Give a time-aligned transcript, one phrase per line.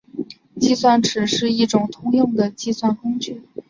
[0.59, 3.43] 计算尺是一种通用的计算工具。